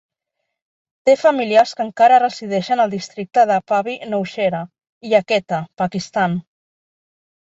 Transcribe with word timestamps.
Té 1.09 1.13
familiars 1.23 1.73
que 1.81 1.85
encara 1.87 2.17
resideixen 2.23 2.81
al 2.85 2.93
districte 2.95 3.43
de 3.51 3.57
Pabbi 3.73 3.95
Nowshera 4.15 4.63
i 5.11 5.17
a 5.19 5.21
Quetta, 5.33 5.61
Pakistan. 5.83 6.39